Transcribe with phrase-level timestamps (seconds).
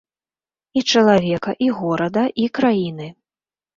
[0.79, 3.07] І чалавека, і горада, і краіны.